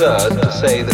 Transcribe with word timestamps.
Absurd 0.00 0.38
uh, 0.38 0.40
to 0.40 0.52
say 0.52 0.82
that 0.82 0.89